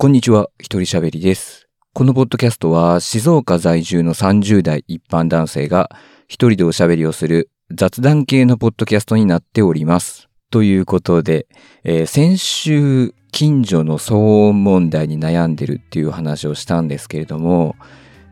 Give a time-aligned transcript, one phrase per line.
[0.00, 1.68] こんにちは、一人喋りです。
[1.92, 5.90] このポッドキャストは静岡在住の30代一般男性が
[6.26, 10.30] 一人でおしゃべりをする雑談系のポッドキャストになっております。
[10.50, 11.46] ということで、
[11.84, 17.76] えー先週近所の騒音問題に悩んでるっていう話をしたんですけれども、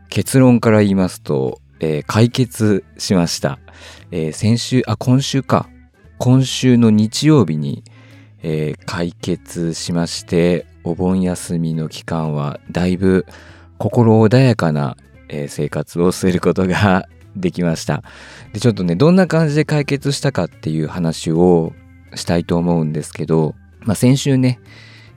[0.09, 3.59] 結論から言いますと、えー解決しました。
[4.09, 5.69] えー先週、あ、今週か。
[6.17, 7.83] 今週の日曜日に、
[8.41, 13.25] えー解決しまして、お盆休みの期間はだいぶ
[13.77, 14.97] 心穏やかな、
[15.29, 18.03] え生活をすることができました。
[18.53, 21.73] で、ちょっとね、どんな感じで解決したかっていう話を
[22.15, 24.59] したいと思うんですけど、まあ、先週ね、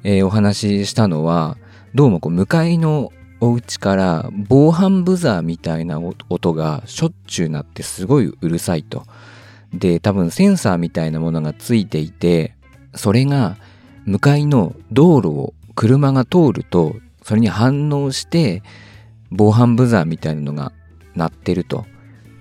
[0.04, 1.56] えーお話ししたのは、
[1.94, 9.04] どうもこう向かいのお家から防犯ブザーみたいな音がしょっちゅうなってすごいうるさいと。
[9.74, 12.54] で、多分センサーみたいなものがついていて、
[12.94, 13.56] それが
[14.04, 18.62] 向かいの道路を車が通ると、それに反応して
[19.30, 20.72] 防犯ブザーみたいなのが
[21.14, 21.86] 鳴ってると。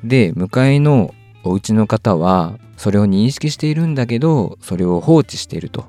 [0.04, 5.86] で、向かいのお家の方はそれを認識しているんだけど、それを放置していると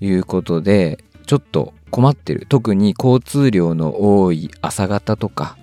[0.00, 2.46] いうことで、ちょっと困ってる。
[2.48, 5.56] 特に交通量の多い朝方とか、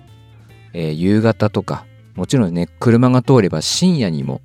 [0.72, 4.40] えー夕方とか、もちろんね、車が通れば深夜にも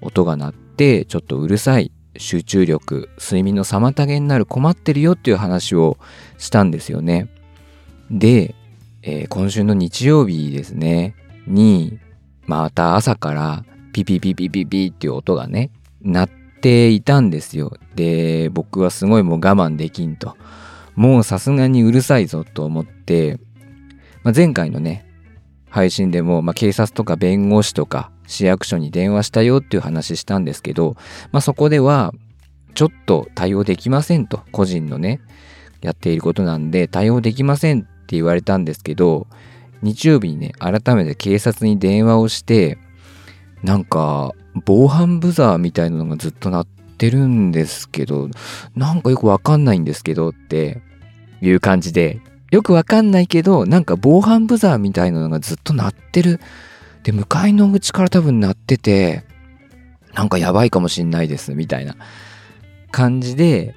[0.00, 5.98] 音が鳴って、ちょっとうるさい集中力、睡眠の妨げになる困ってるよっていう話を
[6.38, 7.28] したんですよね。
[8.10, 8.54] で、
[9.02, 11.14] えー今週の日曜日ですね、
[11.46, 11.98] に、
[12.46, 15.70] また朝からピピピピピピっていう音がね、
[16.02, 17.76] 鳴っていたんですよ。
[17.94, 20.36] で、僕はすごいもう我慢できんと。
[20.96, 23.38] もうさすがにうるさいぞと思って、
[24.22, 25.06] まあ、前回のね、
[25.68, 30.96] 配信でも、まあ、警察とか弁護士とか市役所に電話したよっていう話したんですけど、
[31.32, 32.14] まあ、そこでは、
[32.74, 35.20] ちょっと対応できませんと、個人のね、
[35.82, 39.26] やっていることなんで対応できませんって言われたんですけど、
[39.82, 42.78] 日曜日にね、改めて警察に電話をして、
[43.64, 44.32] なんか、
[44.64, 48.28] 防犯ブザーみたいなのがずっと鳴ってるんですけど、
[48.76, 50.80] なんかよくわかんないんですけどって
[51.40, 56.40] いう感じで、よくわかんないけど、なんか防犯ブザーみたいなのがずっと鳴ってる。
[57.02, 59.24] で、向かいのお家から多分鳴ってて、
[60.14, 61.96] なんかやばいかもしんないです、みたいな
[62.90, 63.74] 感じで、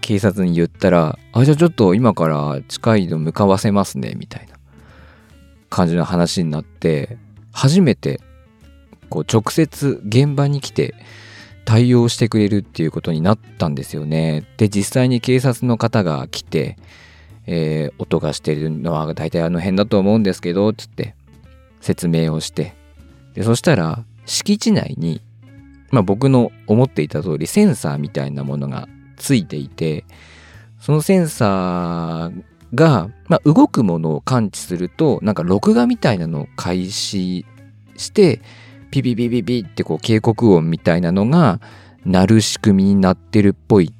[0.00, 4.56] 警察に言ったら、あ、じゃあちょっと今から近いの向かわせますね、みたいな
[5.68, 7.18] 感じの話になって、
[7.52, 8.20] 初めて、
[9.08, 10.94] こう直接現場に来て
[11.64, 14.44] 対応してくれるっていうことになったんですよね。
[14.56, 16.76] で、実際に警察の方が来て、
[17.46, 21.14] えー音がしてるのは大体あの辺だと思うんですけど、つって
[21.80, 22.74] 説明をして。
[23.34, 25.20] で、そしたら敷地内に、
[25.90, 30.04] まあ僕の思っていた通りセンサーみたいなものがついていて、
[30.80, 32.42] そのセンサー
[32.74, 37.46] が、まあ、動くものを感知すると、なんか録画みたいなのを開始
[37.96, 38.40] して、
[38.90, 41.60] ピピピピピってこう警告音みたいなのが
[42.04, 43.92] 鳴る仕組みになってるっぽい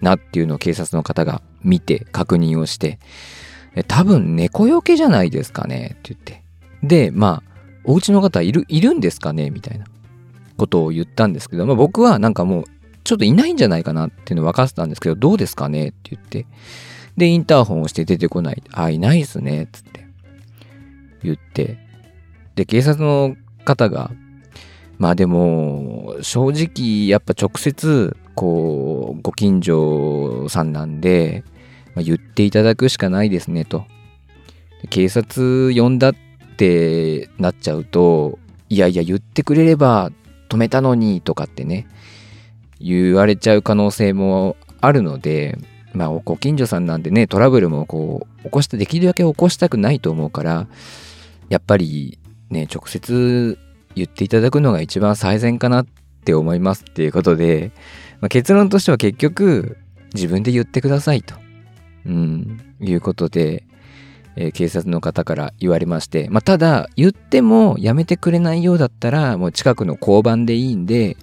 [0.00, 2.98] なっていうのを警察の方が見て確認をして、
[3.88, 6.42] 多分猫よけじゃないですかねって言って。
[6.82, 7.50] で、まあ、
[7.84, 9.50] お家の方いる、いるんですかね？
[9.50, 9.86] みたいな
[10.56, 12.64] ことを言ったんですけど、まあ僕はなんかもう
[13.04, 15.88] ちょっといないんじゃないかなっていうの分かってたんですけど、どうですかね？
[15.88, 16.46] って言って。
[17.16, 18.62] で、インターホンをして出てこない。
[18.72, 19.68] あ、いないっすね？
[19.70, 20.06] つって
[21.22, 21.78] 言って。
[22.56, 24.10] で、警察の方が、
[24.98, 31.44] まあでも、正直、やっぱ直接、こう、ご近所さんなんで、
[31.94, 33.84] まあ、言っていただくしかないですね、と。
[34.90, 36.14] 警察呼んだっ
[36.56, 38.38] ってなっちゃうと、
[38.70, 40.10] いやいや、言ってくれれば
[40.48, 41.86] 止めたのに、とかってね、
[42.80, 45.58] 言われちゃう可能性もあるので、
[45.92, 50.66] まあ、ご近所さんなんでね、トラブルもこう、起こして、できるだけ起こしたくないと思うから、
[51.48, 52.18] やっぱり
[52.50, 53.58] ね、直接
[53.94, 55.86] 言っていただくのが一番最善かなっ
[56.24, 57.72] て思いますっていうことで、
[58.20, 59.76] まあ、結論としては結局、
[60.14, 61.34] 自分で言ってくださいと、
[62.06, 63.64] うん、いうことで、
[64.36, 71.16] えー警察の方から言われまして、まあ、ただ、言ってもやめてくれないようだったら、もう近くの交番でいいんで、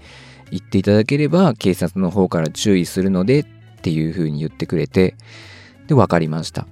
[0.51, 3.45] 言っていただければ警察の方から注意するのでっ
[3.81, 5.15] ていうふうに言ってくれて、
[5.87, 6.63] で、分かりました。
[6.63, 6.65] っ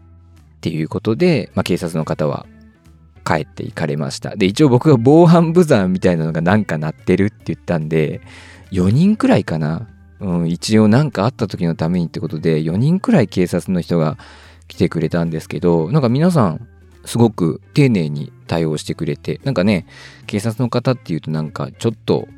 [0.61, 2.45] ていうことで、まあ、警察の方は
[3.25, 4.35] 帰って行かれました。
[4.35, 8.21] で、一応僕が防犯ブザーみたいなのがなんか鳴ってるって言ったんで、
[8.71, 9.87] 4人くらいかな。
[10.19, 14.17] うん、一応なんかあった時のためにってことで、4人くらい警察の人が
[14.71, 16.65] 来てくれたんですけど、なんか皆さん、
[17.03, 19.85] すごく丁寧に対応してくれて、なんかね、
[20.27, 22.29] 警察の方っていうとなんかちょっと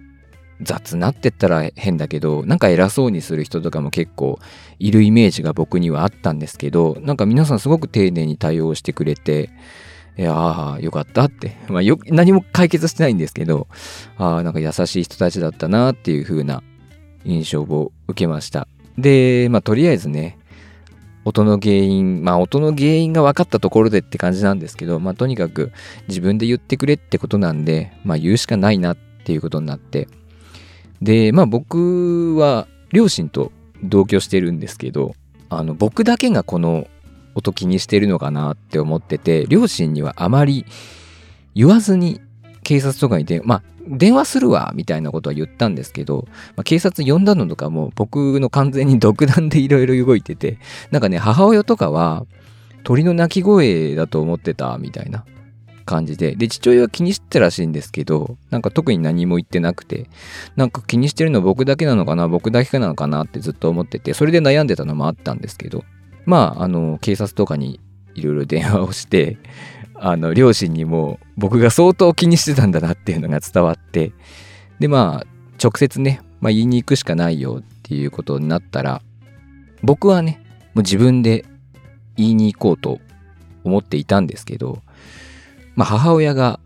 [0.62, 4.40] 雑なってったら変だけど、なんか偉そうにする人とかも結構
[4.80, 9.52] いるイメージが僕にはあったんですけど、なんか皆さんすごく丁寧に対応してくれて、
[10.18, 11.56] いやあ、よかったって。
[11.68, 13.68] まあよ、何も解決してないんですけど、
[14.18, 16.64] ああ、なんか優しい人たちだったなっていう風な
[17.26, 18.68] 印象を受けました。
[18.98, 20.40] で、まあとりあえずね、
[21.26, 25.72] 音の原因、まあ音の原因が分かったところでって感じなんですけど、まあとにかく
[26.08, 30.08] 自分で言ってくれってことなんで、まあ言うしかないなっていうことになって。
[31.02, 33.52] で、まあ僕は両親と
[33.84, 35.16] 同居してるんですけど、
[35.50, 36.88] あの僕だけがこの
[37.36, 40.66] 音気にしてるのかなって思ってて、両親にはあまり
[41.56, 42.22] 言わずに
[42.64, 50.58] 警察とかにで、まあ電話するわみたいなことは言ったんですけど、まあ、警察呼んだのとかも僕の完全に独断でいろいろ動いてて、
[50.92, 52.26] なんかね、母親とかは
[52.84, 55.26] 鳥の鳴き声だと思ってたみたいな
[55.86, 60.10] 感じで、で、父親は気にしてたらしいんですけど、なんか特に何も言ってなくて、
[60.56, 65.84] なんか気にしてるの僕だけなのかな、僕だけなのかなってずっと思ってて、それで悩んでたのもあったんですけど、
[66.26, 67.80] まあ、あの、警察とかに
[68.16, 69.38] いろいろ電話をして、
[70.06, 74.12] あの、両親にも僕が相当気にしてたんだなっていうのが伝わって、
[74.78, 75.28] で、まあ、
[75.64, 79.02] 直接ね、まあ、言いに行くしかないよっていうことになったら、
[79.82, 80.42] 僕はね、
[80.74, 81.46] もう自分で
[82.18, 83.00] 言いに行こうと
[83.64, 84.82] 思っていたんですけど、
[85.76, 86.60] まあ、母親が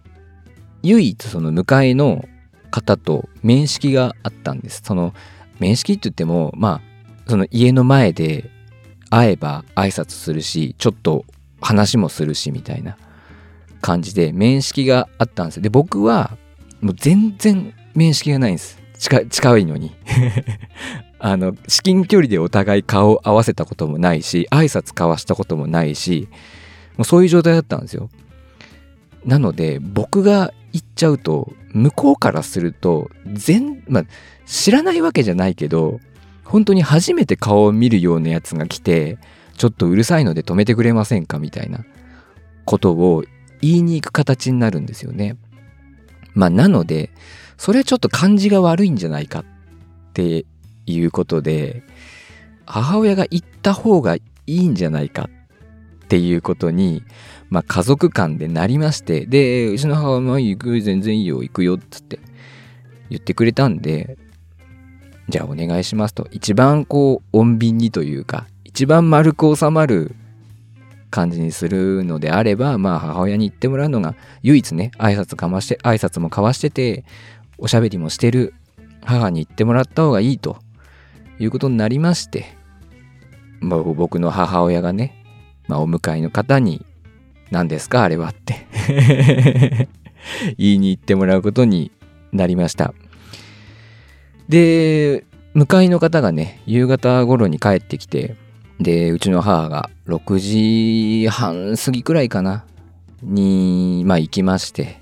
[0.82, 2.28] 唯一その迎えの
[2.72, 4.82] 方と面識があったんです。
[4.84, 5.14] その
[5.60, 6.82] 面識って言っても、ま
[7.28, 8.50] あ、その家の前で
[9.12, 11.24] 会えば挨拶するし、ちょっと
[11.62, 12.98] 話もするしみたいな
[13.82, 15.64] 感じで面識があったんですよ。
[15.64, 16.38] で、僕は
[16.82, 18.80] もう全然面識がないんです。
[18.98, 19.96] 近近いのに
[21.20, 26.28] あの、至近距離でお互い顔を合わせたこともないし、挨拶交わしたこともないし、
[26.98, 28.10] もうそういう状態だったんですよ。
[29.26, 34.06] なので、僕が行っちゃうと、向こうからすると、全、まあ、
[34.46, 36.00] 知らないわけじゃないけど、
[36.44, 39.18] 本当に初めて顔を見るようなやつが来て、
[39.58, 41.84] ちょっとうるさいので止めてくれませんかみたいな
[42.66, 43.26] ことを
[43.62, 45.38] 言いに行く形になるんですよね。
[46.34, 47.10] まあなので、
[47.58, 49.44] それはちょっと感じが悪いんじゃないかっ
[50.14, 50.46] て
[50.86, 51.84] いうことで、
[52.66, 55.30] 母親が言った方がいいんじゃないか
[56.06, 57.04] っていうことに、
[57.50, 62.20] まあ家族間でなりまして、で、うちの母親も行く、全然いいよ、行くよ、っつって
[63.10, 64.18] 言ってくれたんで、
[65.30, 70.16] じゃあお願いしますと、一番こう、穏便にというか、一番丸く収まる
[71.10, 77.06] 感じにするのであれば、まあ母親に言ってもらうのが唯一ね、挨拶かまして、挨拶も交わしてて、
[77.58, 78.54] おしゃべりもしてる
[79.04, 80.58] 母に言ってもらった方がいいと
[81.40, 82.46] いうことになりまして、
[83.60, 85.24] まあ、僕の母親がね、
[85.68, 86.86] まあ、お迎えの方に、
[87.50, 88.68] 何ですかあれはって
[90.58, 91.92] 言いに行ってもらうことに
[92.34, 92.94] なりました。
[94.50, 95.24] で、
[95.56, 98.36] 迎えの方がね、夕方頃に帰ってきて、
[98.80, 102.66] で、うちの母が6時半過ぎくらいかな、
[103.22, 105.02] に、まあ行きまして、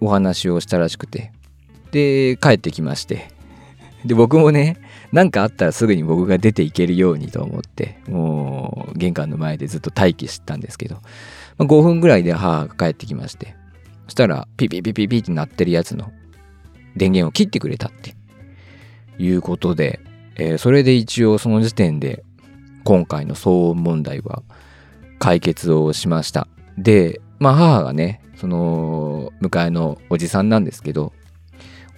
[0.00, 1.32] お話をしたらしくて、
[1.92, 3.30] で、帰ってきまして、
[4.04, 4.76] で、僕もね、
[5.12, 11.00] 何かあったらすぐに僕が出ていけるようにと思って、もう玄関の前でずっと待機してたんですけど、ま
[11.60, 13.54] あ、5分ぐらいで母が帰ってきまして、
[14.06, 16.12] そしたらピピピピピって鳴ってるやつの
[16.96, 18.14] 電源を切ってくれたって
[19.18, 20.00] いうことで、
[20.36, 22.24] えー、それで一応その時点で
[22.88, 24.42] 今回の騒音問題は
[25.18, 26.48] 解決をしました。
[26.78, 31.12] で、まあ母がね、その迎えのおじさんなんですけど、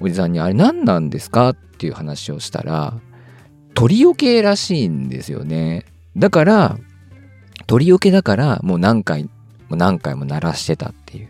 [0.00, 2.99] おじさんにあれ何なんですかっていう話をしたら、
[3.75, 5.85] 鳥よけらしいんですよね。
[6.16, 6.76] だから、
[7.68, 9.30] 鳥よけだからもう何回
[9.68, 11.28] も何回も鳴らしてたっていう。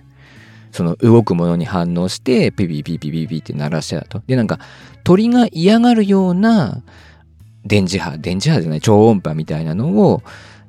[0.72, 4.22] その動くものに反応してピピピピピピって鳴らしてたと。
[4.26, 4.58] で、なんか
[5.04, 6.82] 鳥が嫌がるような
[7.64, 10.22] 電磁波、電磁波じゃない超音波みたいなのを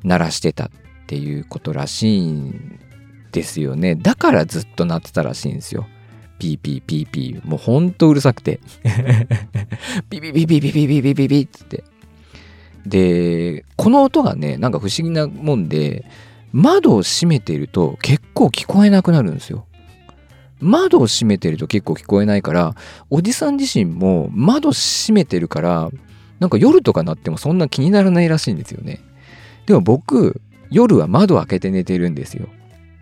[0.03, 0.69] 鳴らしてたっ
[1.07, 2.79] ていうことらしいん
[3.31, 3.95] ですよね。
[3.95, 5.87] だからずっと鳴ってたらしいんですよ。
[6.39, 7.47] ピーピーピーピー。
[7.47, 8.59] もうほんとうるさくて。
[10.09, 11.83] ピピピピピピピピピピって。
[12.85, 16.05] で、この音がね、なんか不思議なもんで、
[16.51, 19.65] 窓を閉めてると結構聞こえなくなるんですよ。
[20.59, 22.75] 窓を閉めてると結構聞こえないから、
[23.09, 25.89] おじさん自身も窓閉めてるから、
[26.41, 28.99] なんか夜とかなってもそんな気にならないらしいんですよね。
[29.67, 32.49] でも僕、夜は窓開けて寝てるんですよ。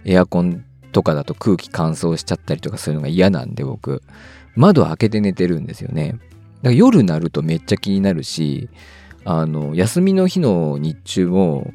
[0.04, 4.04] エアコンとかだと空気乾燥しちゃったりとかするのが嫌なんで僕、
[4.58, 6.12] 窓開けて寝てるんですよね。
[6.12, 6.22] だか
[6.64, 8.68] ら夜になるとめっちゃ気になるし、
[9.24, 11.74] あの、休みの日の日中も、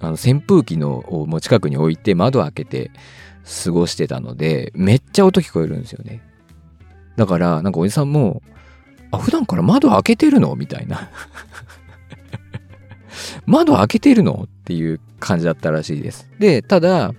[0.00, 2.90] あの、扇風機のをも近くに置いて窓開けて
[3.64, 6.20] 過ごしてたので、めっちゃ音聞こえるんですよね。
[7.16, 8.42] だから、なんかおじさんも、
[9.10, 10.54] あ、普段から窓開けてるの？
[10.56, 11.10] みたいな。
[13.46, 14.44] 窓開けてるの？
[14.46, 16.28] っていう感じだったらしいです。
[16.38, 17.12] で、ただ、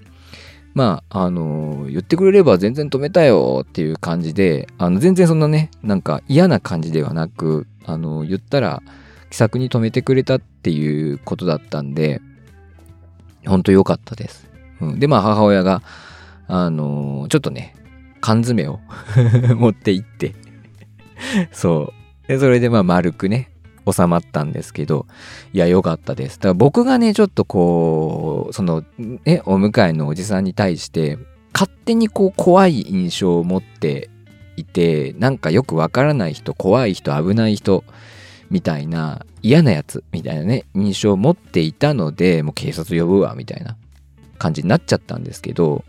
[0.77, 8.83] まあ、あのー、言ってくれれば全然止めたよっていう感じで、あの、全然そんなね、なんか嫌な感じではなく、あのー、言ったら
[9.31, 12.21] 気さくに止めてくれたっていうことだったんで、
[13.47, 14.47] ほんと良かったです。
[14.79, 15.81] うん、で、まあ、母親が、
[16.47, 17.75] あのー、ちょっとね、
[18.21, 18.79] 缶詰を
[19.57, 20.35] 持って行って
[21.51, 21.93] そ
[22.25, 22.27] う。
[22.27, 23.51] で、それでまあ丸くね、
[23.91, 25.05] 収まったんですけど、
[25.53, 26.37] いや、良かったです。
[26.37, 28.83] だから僕がね、ちょっとこう、その、
[29.25, 31.17] ね、お迎えのおじさんに対して、
[31.53, 34.09] 勝手にこう、怖い印象を持って
[34.57, 37.83] いて、なんかよくわからない人、怖い人、危ない人、
[38.49, 43.75] みたいな、嫌なやつ、みたいなね、印象を持っていたので、もう警察呼ぶわ、みたいな
[44.37, 45.83] 感じになっちゃったんですけど、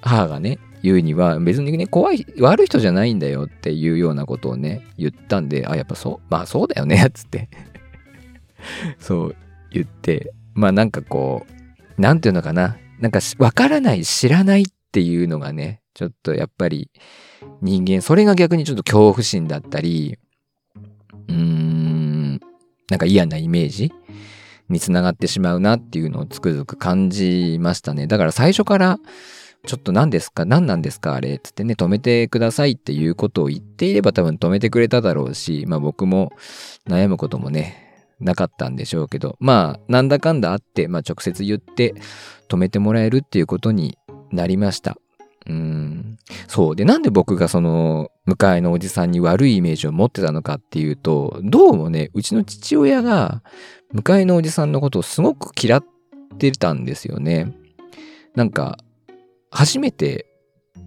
[0.00, 7.48] 母がね、言うには別にね怖い悪い人じゃないんだよっていうようなことをね言ったんであやっぱそうまあそうだよねっ つって。
[9.00, 9.36] そう
[9.72, 10.32] 言って。
[10.54, 11.44] まあなんかこ
[11.98, 12.76] うなんていうのかな。
[13.00, 16.90] なんかわからない知らないっていうのがねちょっとやっぱり
[17.60, 20.18] 人間それが逆にちょっと恐怖心だったり
[21.28, 22.40] うーん
[22.88, 23.92] なんか嫌なイメージ
[24.70, 28.06] につながってしまうなっていうのをつくづく感じましたね。
[28.06, 28.98] だから最初から
[29.66, 30.44] ちょっと何ですか？
[30.44, 31.14] 何なんですか？
[31.14, 36.32] あれつってね、止めてくださいっていうことを言っていれば多分止めてくれただろうし、まあ僕も
[36.88, 41.94] 悩むこともね、なかったんでしょうけど、まあなんだかんだあって、まあ直接言って
[42.48, 43.98] 止めてもらえるっていうことに
[44.30, 44.96] なりました。
[45.48, 46.18] うん。
[46.48, 46.76] そう。
[46.76, 53.44] で、なんで僕がその、迎えのおじさんに悪いイメージを持ってたのかっていうと、どうもね、うちの父親が、
[53.94, 55.84] 迎えのおじさんのことをすごく嫌っ
[56.38, 57.54] てたんですよね。
[58.34, 58.76] なんか、
[59.56, 60.26] 初めて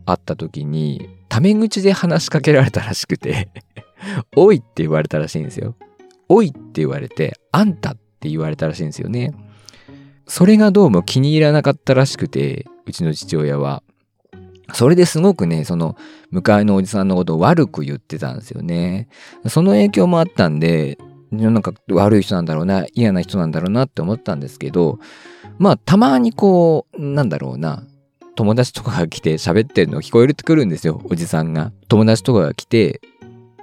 [0.06, 3.50] 会った時に、タメ口で話しかけられたらしくて
[4.38, 5.76] おいって言われたらしいんですよ。
[6.28, 9.34] おいって言われて、あんたって言われたらしいんですよね。
[10.28, 13.82] それがどうも気に入らなかったらしくて、うちの父親は。
[14.74, 15.98] それですごくね、その、
[16.32, 19.08] 迎えのおじさんのことを悪く言ってたんですよね。
[19.48, 21.00] その影響もあったんで、
[21.32, 25.00] なんか悪い人なんだろうな、嫌な人なんだろうなって思ったんですけど、
[25.58, 27.84] まあ、たまにこう、なんだろうな、
[28.40, 31.74] 友達とかが来て喋ってるの聞こえてくるんですよ、おじさんが。
[31.90, 33.02] 友達とかが来て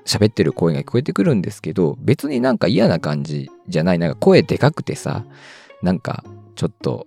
[0.05, 3.99] 喋ってる声が聞こえてくるんですけど、別になんか嫌な感じじゃない。
[3.99, 5.25] なんか声でかくてさ、
[5.81, 6.25] なんか
[6.57, 7.07] ちょっと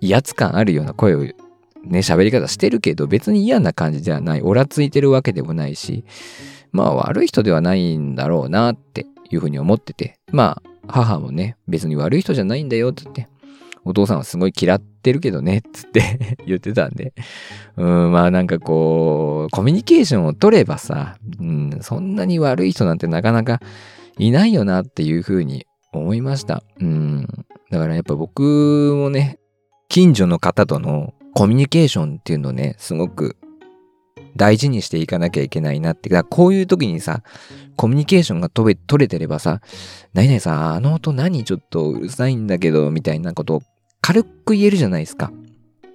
[0.00, 1.34] 威圧感あるような声をね、
[1.98, 4.40] 喋り方してるけど、別に嫌な感じではない。
[4.40, 6.06] オラついてるわけでもないし、
[6.70, 13.28] まあ悪い人ではないんだろうなっていうふうに思ってて、まあ母もね、別に悪い人じゃないんだよって言って、
[13.84, 17.12] お父さんはすごい嫌ってってるけどね、つって 言ってたんで。
[17.76, 23.60] うん、まあなんかこう、コミュニケーションを取ればさ、うん、そんなに悪い人なんてなかなか
[24.18, 26.62] いないよなっていうふうに思いました。
[26.80, 27.26] うん。
[27.70, 29.38] だからやっぱ僕もね、
[29.88, 33.36] 近所の方とのコミュニケーションっていうのをね、すごく
[34.36, 36.08] 大事にしていかなきゃいけないなって。
[36.08, 37.22] だからこういう時にさ、
[37.76, 39.60] コミュニケーションが取れてればさ、
[40.14, 41.44] 何々さ、あの音何？
[41.44, 43.62] ちょっとうるさいんだけど、みたいなことを
[44.02, 45.32] 軽く言えるじゃないですか。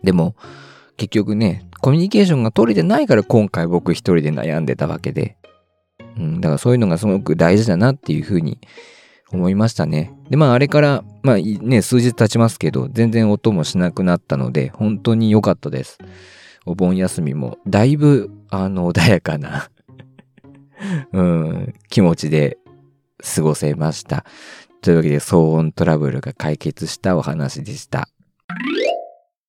[0.03, 0.35] でも、
[0.95, 5.37] 結局ね、コミュニケーションが取れてないから今回僕一人で悩んでたわけで。
[6.17, 8.59] うん、だからそういうのがすごく大事だなっていうふうに
[9.31, 10.13] 思いましたね。
[10.29, 15.99] で、まああれから、まあね、数日経ちますけど、全然音もしなくなったので、本当に良かったです。
[16.65, 19.69] お盆休みも、だいぶ、あの、穏やかな
[21.11, 22.57] うん、気持ちで
[23.35, 24.25] 過ごせました。
[24.81, 28.09] というわけで騒音トラブルが解決したお話でした。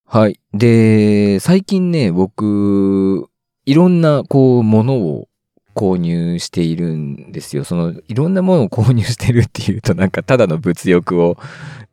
[0.04, 0.40] はい。
[0.54, 3.28] で、最近ね、僕、
[3.66, 5.28] いろんな、こう、ものを
[5.75, 7.64] 購入しているんですよ。
[7.64, 11.37] その、いろんなものを購入してるっていうと、なんか、ただの物欲を、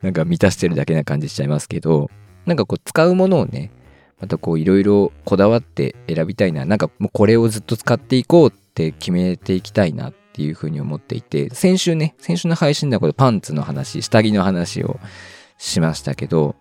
[0.02, 2.10] なんか満たしてるだけな感じしちゃいますけど、
[2.46, 3.72] なんかこう、使うものをね、
[4.22, 6.64] またこう、いろいろこだわって選びたいな。
[6.64, 15.00] なんかもうこれをずっと使っていこうって決めていきたいなっっていうふうに思っていて、先週ね、先週の配信ではこれパンツの話、下着の話を
[15.58, 16.58] しましたけど、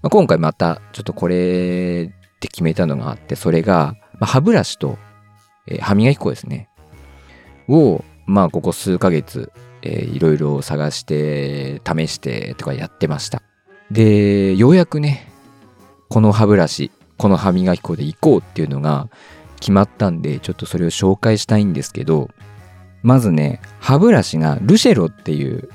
[0.00, 4.96] まあ、今回またちょっとこれって決めたのがあって、それが、まあ、歯ブラシと、
[5.66, 6.68] えー、歯磨き粉ですね。
[7.68, 9.50] を、まあここ数ヶ月、
[9.82, 13.42] えー、いろいろ探して、試してとかやってました。
[13.90, 15.26] で、ようやくね、
[16.08, 19.08] この歯ブラシ、この歯磨き粉でいこうっていうのが
[19.58, 22.30] 決まったんで、ちょっとそれを紹介したいんですけど、
[23.02, 25.68] まずね、歯ブラシがルシェロっていう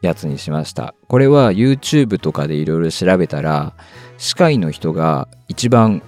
[0.00, 0.94] やつにしました。
[1.08, 3.74] これは YouTube とかでいろいろ調べたら、
[4.18, 6.02] 歯科医の人が一番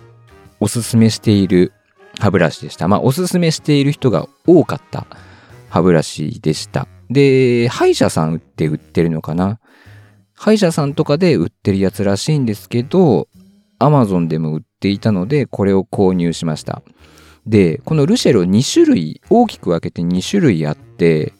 [0.60, 1.72] おすすめしている
[2.18, 2.88] 歯ブラシでした。
[2.88, 5.06] まあ、おすすめしている人が多かった
[5.68, 6.86] 歯ブラシでした。
[7.10, 9.58] で、歯医者さんって売ってるのかな？
[10.34, 13.28] 歯医者さんとかで売ってるやつらしいんですけど、
[13.78, 16.82] アマゾンでも売っていたので、これを購入しました。
[17.46, 21.32] で、このルシェロ2種類、大きく分けて2種類あって、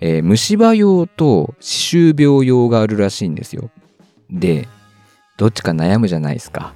[0.00, 3.70] えー、虫歯用と歯周病用があるらしいんですよ。
[4.30, 4.68] で、
[5.36, 6.74] どっちか悩むじゃないですか。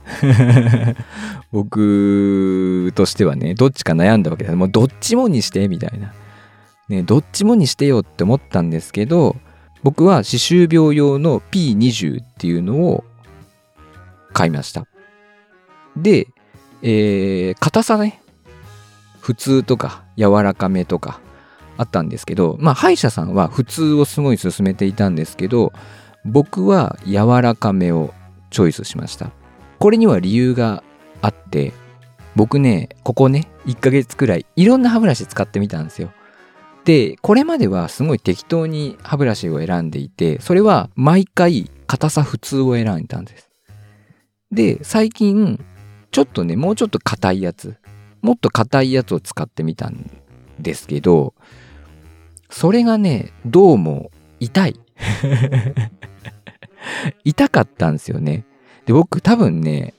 [1.52, 4.50] 僕としてはね、どっちか悩んだわけで。
[4.52, 6.12] もうどっちもにして、みたいな。
[6.88, 9.36] ね、どっちもにしてよって思ったんですけど、
[9.82, 13.04] 僕は歯周病用の P20 っていうのを
[14.32, 14.86] 買いました。
[15.96, 16.28] で、
[16.82, 18.20] えー、硬さね、
[19.26, 21.20] 普通とか柔らかめとか
[21.76, 25.72] あったんですけど、まあ歯医者さんは普通をすごい勧めていたんですけど、
[26.24, 28.14] 僕は柔らかめを
[28.50, 29.32] チョイスしました。
[29.80, 30.84] これには理由が
[31.22, 31.72] あって、
[32.36, 36.12] 僕ね、ここね、1ヶ月くらいいろんな歯ブラシ使ってみたんですよ。
[36.84, 43.50] で、これまではすごい適当に歯ブラシを選んでいて、それは毎回硬さ普通を選んだんです。
[44.52, 45.58] で、最近、
[46.12, 47.76] ちょっとね、もうちょっと硬いやつ、
[48.26, 50.10] もっと硬いやつを使ってみたん
[50.58, 51.32] ですけど、
[52.50, 54.80] それがね、どうも痛い。
[57.24, 58.44] 痛かったんですよね。
[58.84, 59.94] で、僕多分ね、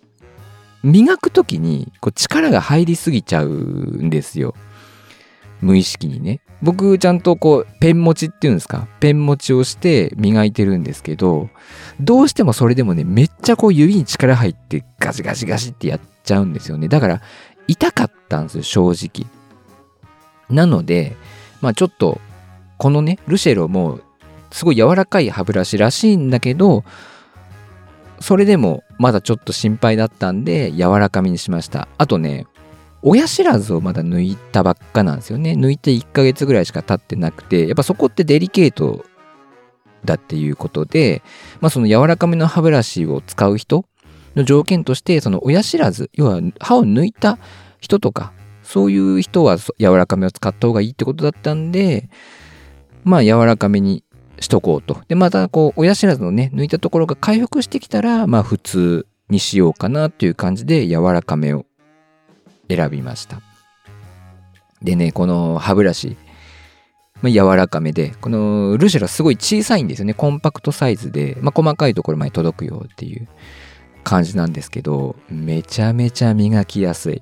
[0.84, 4.56] 磨く時にこう力が入りすぎちゃうんですよ。
[5.62, 6.42] 無意識にね。
[6.62, 8.88] 僕ちゃんとこうペン持ちっていうんですか？
[9.00, 11.50] ペン持ちをして磨いてるんですけど
[12.02, 17.22] どうしてもそれでもねめっちゃこう指に力入ってガシガシガシってやっちゃうんですよねだから
[17.68, 19.30] 痛かったんですよ正直。
[20.50, 21.16] なので
[21.62, 22.20] まあちょっと
[22.78, 24.00] このねルシェロも
[24.52, 26.84] すごい柔らかい歯ブラシらしいんだけど
[28.20, 31.88] それでもまだちょっと心配だったんで柔らかめにしました。
[31.98, 32.48] あとね
[33.04, 35.52] 親知らずをまだ抜いたばっかなんですよね。
[35.52, 39.06] 抜いて1ヶ月ぐらいしか経ってなくてやっぱそこってデリケート
[40.04, 41.22] だっていうことで、
[41.62, 43.86] まあ、その柔らかめの歯ブラシを使う人
[44.38, 47.38] の条件としてその親知らず要は歯を抜いた
[47.80, 48.32] 人とか
[48.64, 52.10] そういう人は柔らかめを使った方がいいってことだったんで
[53.04, 54.04] まあ柔らかめに
[54.40, 55.02] しとこうと。
[55.08, 61.66] で、またこう、親知らずのね、抜いたところが回復してきたら、まあ普通にしようかなっていう感じで柔らかめを
[62.70, 63.42] 選びました。
[64.82, 66.18] でね、この歯ブラシ、
[67.22, 70.14] まあ、柔らかめで、このルシェラすごい小さいんですよね。
[70.14, 73.28] コンパクトサイズで、まあ、細かいところまで届くよっていう
[74.08, 77.22] 感じなんですけど、めちゃめちゃ磨きやすい。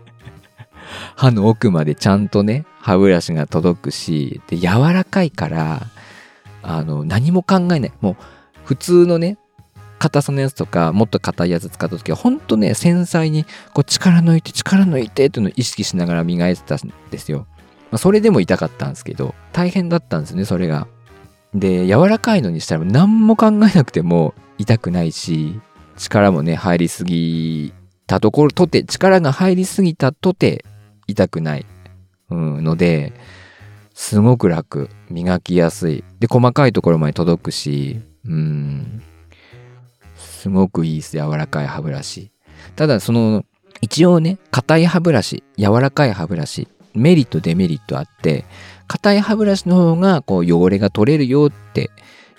[1.16, 5.86] 歯の奥までちゃんとね、歯ブラシが届くし、で、柔らかいから、
[6.62, 7.92] あの、何も考えない。
[8.02, 8.16] もう、
[8.62, 9.38] 普通のね、
[9.98, 17.46] 硬さのやつとか、もっと硬いやつ使った時は、ほんとね、繊細に、こう、力抜いて、力抜いてっていうのを意識しながら磨いてたんですよ。
[17.90, 20.88] まあ、それでも痛かったんですけど、大変だったんですよね、それが。
[21.54, 25.58] で、柔らかいのにしたら何も考えなくても痛くないし、
[26.00, 27.74] 力もね、入りすぎ
[28.06, 30.64] たところとて、力が入りすぎたとて、
[31.06, 31.66] 痛くない、
[32.30, 33.12] うん、ので、
[33.92, 34.88] すごく楽。
[35.10, 36.04] 磨きやすい。
[36.18, 39.02] で、細かいところまで届くし、うん、
[40.16, 41.18] すごくいいです。
[41.18, 42.30] 柔らかい歯ブラシ。
[42.76, 43.44] ただ、その、
[43.82, 48.46] 一応ね、硬い歯ブラシ、柔らかい歯ブラシ、メリット、デメリットあって、
[48.86, 51.90] 硬い歯ブラシの方が、こう、汚れが取れるよって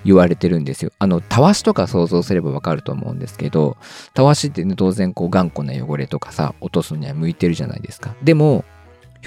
[0.04, 0.92] 言われてるんですよ。
[1.00, 3.78] あの、たわしとか想像すればわかると思うんですけど、
[4.14, 8.16] たわしってね、当然こう頑固な汚れとかさ、落とすには向いてるじゃないですか。
[8.24, 8.66] でも、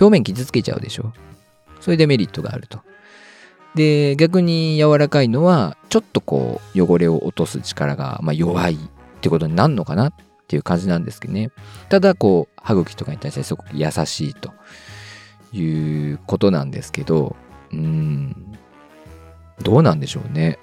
[0.01, 1.13] 表面傷つけちゃうでしょ。
[1.81, 2.81] それでメリットがあると。
[3.75, 8.79] で、逆に柔らかいのは、ちょっとこう、汚れを落とす力が、まあ、弱いっ
[9.21, 10.15] てことになるのかなっ
[10.47, 11.51] ていう感じなんですけどね。
[11.89, 14.53] ただ、こう、歯茎とかに対してすごく優しいと
[15.53, 17.37] いうことなんですけど、
[17.73, 18.57] うん、
[19.63, 20.59] どうなんでしょうね。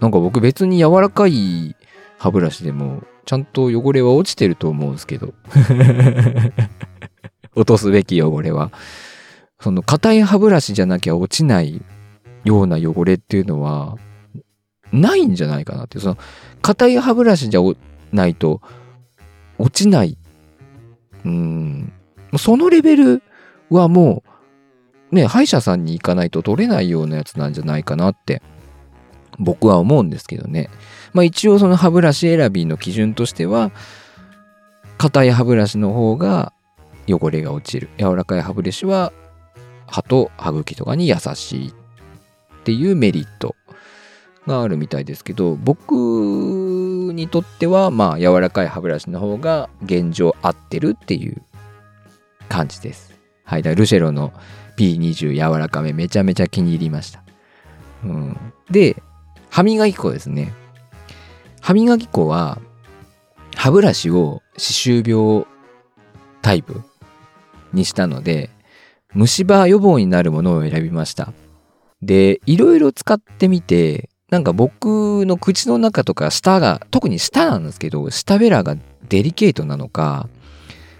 [0.00, 1.76] なんか僕別に柔らかい
[2.18, 5.34] 歯ブラシでもちゃんと汚れは落ちてると思うんですけど。
[7.54, 8.70] 落とすべき汚れは。
[9.60, 11.82] その硬い歯ブラシじゃなきゃ落ちない
[12.44, 13.96] ような汚れっていうのは
[14.92, 15.98] ないんじゃないかなって。
[15.98, 16.18] その
[16.62, 17.60] 硬い歯ブラシじゃ
[18.12, 18.60] ないと
[19.58, 20.18] 落ちない。
[21.24, 21.92] うん。
[22.38, 23.22] そのレベル
[23.70, 24.30] はもう
[25.12, 28.42] ね、歯医者さんに行かないと取れないようなやつなんじゃないかなって
[29.38, 30.68] 僕は思うんですけどね。
[31.12, 33.70] まあ一応その歯ブラシ選びの基準としては、
[34.98, 36.52] 硬い歯ブラシの方が
[37.08, 37.88] 汚れが落ちる。
[37.98, 39.12] 柔らかい歯ブラシは
[39.86, 41.72] 歯と歯茎とかに優しいっ
[42.64, 43.54] ていうメリット
[44.46, 51.42] があるみたいですけど、僕にとってはまあ柔らかい歯ブラシの方が現状合ってるっていう
[52.48, 53.14] 感じです。
[53.44, 53.62] はい。
[53.62, 54.32] だルシェロの
[54.76, 57.22] P20 柔らかめめちゃめちゃ気に入りました。
[58.04, 58.36] うん、
[58.70, 59.02] で、
[59.50, 60.52] 歯磨き粉ですね。
[61.60, 62.60] 歯磨き粉は
[63.56, 65.46] 歯ブラシを歯周病
[66.42, 66.82] タイプ
[67.72, 68.50] にしたので
[69.16, 71.32] 虫歯予防になるものを選びました。
[72.02, 78.76] で、いろいろ使ってみて、なんか僕の口の中とか舌が、特に舌なんですけど、舌ベラが
[79.08, 80.28] デリケートなのか、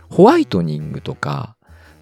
[0.09, 1.56] ホワイトニングとか、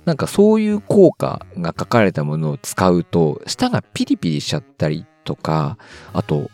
[0.05, 5.79] なんかそういう効果が書かれたものを使うと、舌がピリピリしちゃったりとか、
[6.12, 6.51] あと、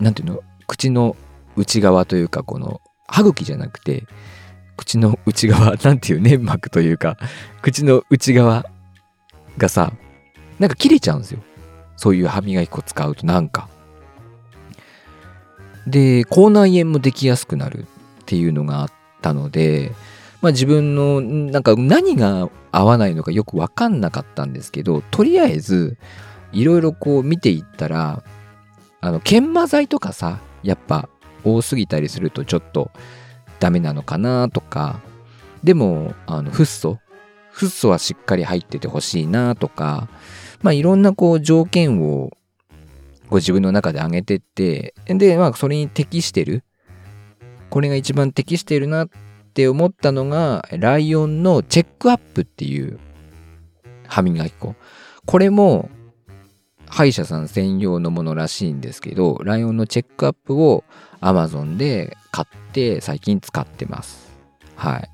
[0.00, 1.16] なんていうの、口の
[1.56, 4.06] 内側というか、この歯茎じゃなくて、
[4.76, 7.16] 口の内側、 なんていう粘膜というか、
[7.62, 8.66] 口の内側
[9.58, 9.92] がさ、
[10.58, 11.40] なんか切れちゃうんですよ。
[11.96, 13.68] そういう歯磨き粉使うとなんか。
[15.86, 17.86] で、口内炎もできやすくなる
[18.22, 19.92] っていうのがあったので、
[20.42, 25.98] まあ自分のなんか何が合わないのかよくわかんなかったんですけど、とりあえず
[26.52, 28.22] いろいろこう見ていったら、
[29.00, 31.08] あの、研磨剤とかさ、やっぱ
[31.44, 32.90] 多すぎたりするとちょっと
[33.58, 35.00] ダメなのかなとか、
[35.62, 36.98] でも、あの、フッ素
[37.50, 40.08] フッ素はしっかり入っててほしいなとか、
[40.62, 42.30] まあいろんなこう条件を
[43.28, 46.64] ご自分の中で上げてって、で、まあそれに適してる。
[47.68, 49.08] これが一番適してるなっ
[49.50, 53.00] って思ったのが、ライオンのチェックアップっていう
[54.06, 54.76] 歯磨き粉。
[55.26, 55.90] これも
[56.86, 60.84] 歯医者さん専用のものらしいんですけど、ライオンのチェックアップを
[61.20, 64.30] Amazon で買って最近使ってます。
[64.76, 65.10] はい。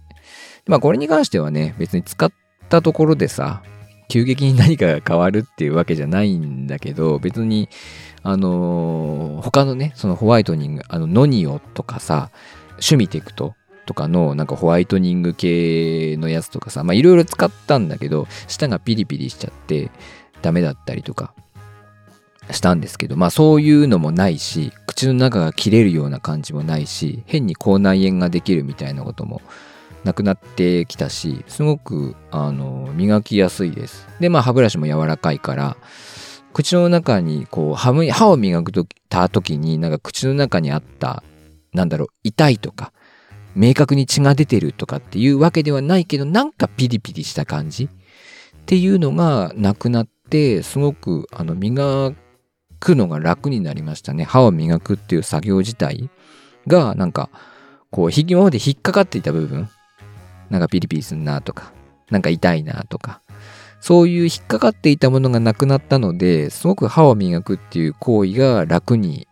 [0.67, 2.31] まあこれに関してはね、別に使っ
[2.69, 3.63] たところでさ、
[4.09, 7.71] 急激に何かが変わるっていうわけじゃないんだけど、別に、
[8.23, 12.31] あのー、他のね、そのホワイトニング、あの、ノニオとかさ、
[12.79, 13.55] シュミテクト
[13.87, 19.91] とかのなんかホワイトニング系のやつとかさ、まあいろいろ使ったんだけど、舌がピリピリしちゃって
[20.43, 21.33] ダメだったりとか
[22.51, 29.41] したんですけど、まあそういうのもないし、口の中が切れるような感じもないし、変に口内炎ができるみたいなことも
[30.05, 34.07] なくなってきたし、すごく、あの、磨きやすいです。
[34.21, 35.77] で、まあ歯ブラシも柔らかいから、
[36.57, 41.23] 口の中にこう歯歯を磨くとた時になんか口の中にあった
[41.75, 42.95] なんだろう痛いとか
[43.57, 47.89] 明確に血が出てるとかっていうわけではないけどなんかピリピリした感じっ
[48.67, 52.13] ていうのがなくなってすごくあの磨
[52.79, 54.25] くのが楽になりましたね。
[54.25, 56.11] 歯を磨くっていう作業自体
[56.67, 57.31] が、なんか、
[57.91, 59.69] こう、今まで引っかかっていた部分、
[60.51, 61.73] なんかピリピリすんなとか、
[62.11, 63.21] なんか痛いなとか、
[63.81, 69.29] そういう引っかかっていたものがなくなったので、すごく歯を磨くっていう行為が楽に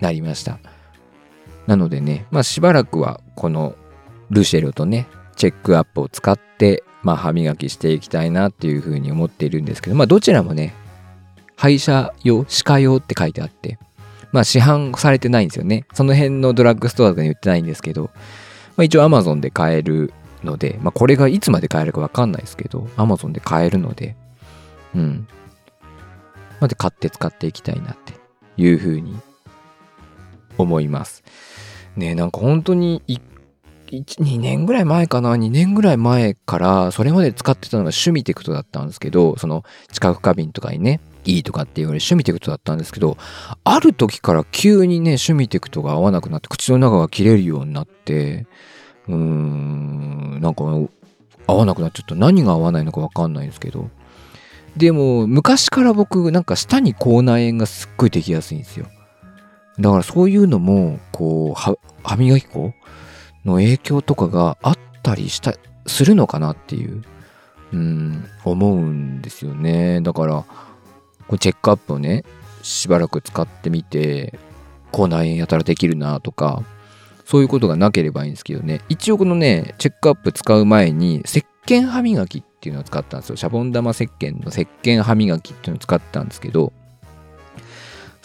[0.00, 0.58] なりました。
[1.68, 3.76] なのでね、まあしばらくはこの
[4.30, 10.72] ルシェルとね、チェックアップを使って、まあ歯磨きしていきたいなっていうふうに思っているんですけど、まあどちらもね、
[11.56, 13.78] 歯医者用、歯科用って書いてあって、
[14.32, 15.84] まあ市販されてないんですよね。
[15.92, 18.04] その辺のドラッグストアとかに売ってないんですけど、
[18.78, 24.16] まあ、一応 Amazon で買えるので、まあこれがいつまで買えるかわかんないですけど、Amazon で買えるので、
[24.94, 25.28] うん。
[26.60, 28.14] まで買って使っていきたいなって
[28.56, 29.14] いうふうに
[30.56, 31.22] 思います。
[31.98, 33.02] ねなんか本当に
[33.86, 43.18] 2年ぐらい前かな？2年ぐらい前からそれまで使ってたのが趣味テクトだったんですけどその知覚過敏とかにねいいとかって言われ趣味テクトだったんですけど、
[43.62, 48.46] ある時から急にね、趣味テクトが合わなくなって、口の中が切れるようになって、
[49.08, 50.64] うーん、なんか
[51.46, 52.14] 合わなくなっちゃった。
[52.14, 53.90] 何が合わないのかわかんないんですけど。
[54.76, 58.86] でも、昔から僕、なんか舌に口内炎がすっごいできやすいんですよ。
[59.80, 61.60] だからそういうのも、こう、
[62.02, 62.72] 歯磨き粉
[63.44, 65.54] の影響とかがあったりした、
[65.86, 67.02] するのかなっていう、
[67.72, 70.00] うん、思うんですよね。
[70.00, 70.44] だから、
[71.28, 72.24] こチェックアップをね、
[72.62, 74.38] しばらく使ってみて、
[74.90, 76.62] 口内炎やたらできるなとか、
[77.24, 83.36] そういうことがなければいいんですけどね、一応このね、チェックアップ使う前に、石鹸歯磨きっていうのを使ったんですよ。
[83.36, 86.72] シャボン玉石鹸の石鹸歯磨きっていうのを使ったんですけど、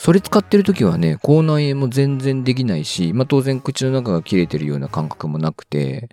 [0.03, 6.09] それ使ってる時はね、口内炎も全然できないし、まあ当然口の中が切れてるような感覚もなくて、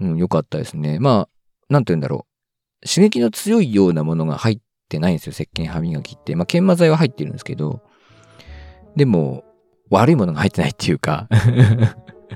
[0.00, 1.00] うん、良かったですね。
[1.00, 1.28] まあ、
[1.68, 2.28] なんて言うんだろ
[2.84, 2.88] う。
[2.88, 6.36] 刺激の強いようなものが入ってないんですよ、石鹸歯磨きって。
[6.36, 7.82] まあ、研磨剤は入ってるんですけど、
[8.94, 9.42] でも、
[9.90, 11.28] 悪いものが入ってないっていうか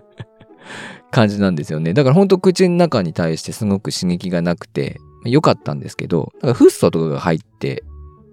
[1.12, 1.94] 感じなんですよね。
[1.94, 7.84] だからほんと口の中に対してすごく刺激がなくて、良かったんですけど、だかフッ素とかが入って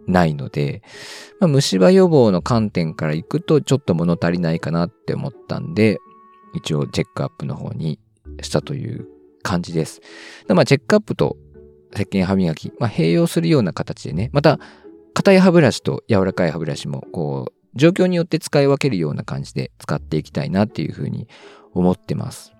[0.07, 0.81] ないので、
[1.39, 5.97] まあ、虫歯予防の観点からいくとちょっと物足りないかなって思ったんで、
[6.53, 7.99] 一応チェックアップの方に
[8.41, 9.07] したという
[9.43, 10.01] 感じです。
[10.47, 11.37] まあチェックアップと
[11.95, 14.59] 石鹸歯磨き、まあ、併用するような形でね、また、
[15.13, 21.27] 硬い歯ブラシと柔らかい歯ブラシも、こう、状況によって使い分けるような感じで使っていきたいなっていうふうに
[21.73, 22.53] 思ってます。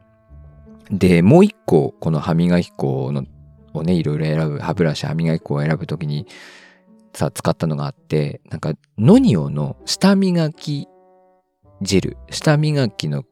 [0.90, 3.26] で、もう一個、この歯磨き粉の
[3.74, 6.28] をね、いろいろ選ぶ、歯ブラシ、歯磨き粉を選ぶときに、
[7.15, 10.88] さ、使ったのがあって、なんか、ノニオの下磨き
[11.82, 13.23] ジェル、下磨きの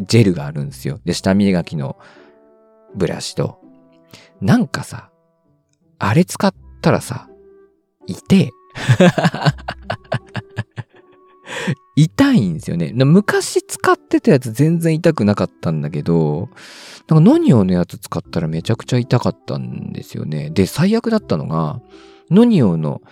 [0.00, 1.00] ジェルがあるんですよ。
[1.04, 1.98] で、下磨きの
[2.94, 3.60] ブラシと、
[4.40, 5.10] なんかさ、
[5.98, 7.28] あれ使ったらさ、
[8.06, 8.50] いて、
[11.94, 12.92] 痛いんですよね。
[12.92, 16.48] 昔使ってたやつ全然痛くなかったんだけど、
[17.08, 20.50] なんかノニオのやつ使ったらめちゃくちゃ痛かったんですよね。
[20.50, 21.80] で、最悪だったのが、
[22.32, 23.02] ノニオの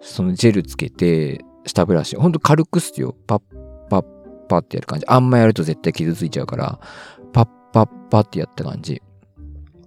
[0.00, 3.14] そのジェルつけて、下ブラシ、ほんと軽くっすよ。
[3.26, 3.42] パッ
[3.90, 4.02] パッ
[4.48, 5.06] パってやる感じ。
[5.06, 6.80] あんまやると絶対傷ついちゃうから、
[7.32, 9.02] パッパッパってやった感じ。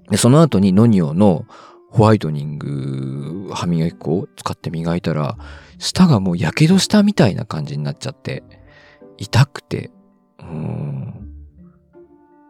[0.09, 1.45] で、その後にノニオの
[1.89, 5.37] ホワイトニング歯磨き粉を使って磨いたら、
[5.79, 8.43] 舌がもう火傷したみたいな感じになっちゃって、
[9.17, 9.91] 痛くて、
[10.39, 11.29] うーん、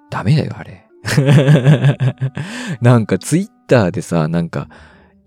[0.10, 0.88] ダメだよ、あれ。
[2.82, 4.70] なんかツイッターでさ、なんか、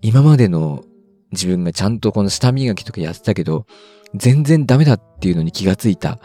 [0.01, 0.83] 今までの
[1.31, 3.65] 自分がちゃんとこの舌磨きとかやってたけど、
[4.15, 6.19] 全然ダメだっていうのに気がついた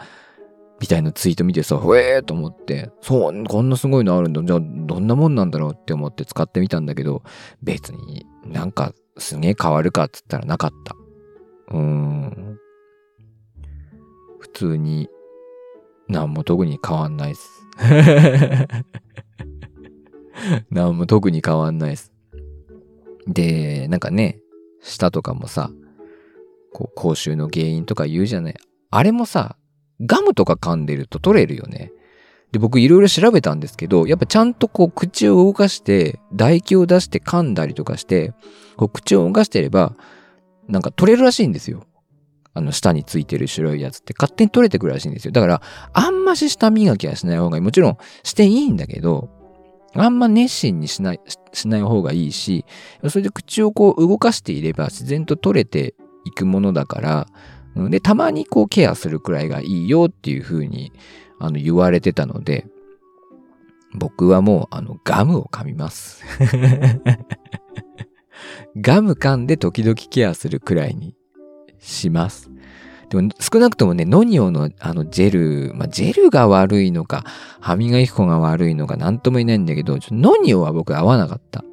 [0.79, 4.41] みたいなツイート見てさ、ほえーと思って、そう、こんなすごいのあるんだ。
[4.43, 7.23] じゃあ、どんなもんなんだろうって思って使ってみたんだけど、
[7.61, 10.95] 別になんかすげえ変わるかっつったらなかった。
[11.69, 12.57] うーん。
[14.39, 15.09] 普通に、
[16.09, 17.49] なんも特に変わんないっす。
[20.69, 22.11] なんも特に変わんないっす。
[23.27, 24.39] で、なんかね、
[24.83, 25.71] 舌とかもさ、
[26.73, 28.55] こう、口臭の原因とか言うじゃない。
[28.91, 29.55] あれもさ、
[30.01, 31.91] ガムとか噛んでると取れるよね。
[32.51, 38.33] で、僕いろいろ調べたんですけど、やっぱちゃんとこう口を動かして、唾液を出して噛んだりとかして、
[38.77, 39.95] こう口を動かしてれば、
[40.67, 41.85] なんか取れるらしいんですよ。
[42.53, 45.31] あの、舌についてる白いやつって勝手に取れてくるらしいんですよ。
[45.31, 45.61] だから、
[45.93, 47.61] あんまし舌磨きはしない方がいい。
[47.63, 49.29] もちろん、していいんだけど、
[49.95, 51.21] あんま熱心にしない、
[51.53, 52.65] しない方がいいし、
[53.07, 57.27] それで口をこう動かしていれば自然と取れていくものだから、
[57.89, 60.91] で、たまにこうケアするくらいがいいよっていう風に
[61.39, 62.67] あの言われてたので、
[63.95, 66.23] 僕はもうあのガムを噛みます。
[68.75, 71.15] ガム噛んで時々ケアするくらいに
[71.79, 72.49] します。
[73.13, 77.23] でも少なくともね、ノニオのあのジェル、まあ、ジェルが悪いのか、
[77.59, 81.63] 歯磨き粉が悪いのかなんとも言えないんだけど、ノニオは僕合わなかった。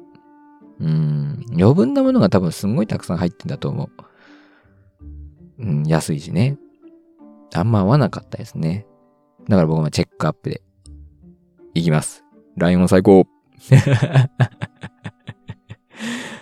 [0.79, 3.89] うん、余分なものが多分すんごいたくさん入ってんだと思う。
[5.59, 6.59] うん、安いしね。
[7.55, 8.85] あんま合わなかったですね。
[9.49, 10.61] だから僕もチェックアップで
[11.73, 12.23] いきます。
[12.55, 13.25] ライオン最高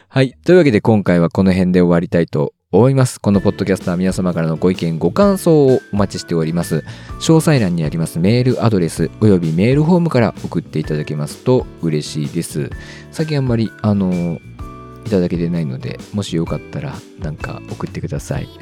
[0.09, 0.33] はい。
[0.43, 3.19] というわけで今回はこの辺で終わりたいと思います。
[3.19, 6.83] このポッドキャストは皆様からのご意見、ご感想をお待ちしております。
[7.19, 12.69] 詳細欄にありますメールアドレスおよびメールフォームから送っていただけますと嬉しいです。
[13.11, 14.39] 最近あんまり、あの、
[15.03, 18.47] いただけてないので、もしよかったらなんか送ってください。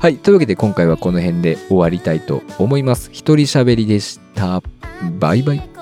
[0.00, 0.16] はい。
[0.16, 3.10] というわけで今回はこの辺で終わりたいと思います。
[3.12, 4.62] 一人喋りでした。
[5.18, 5.77] バイバイ。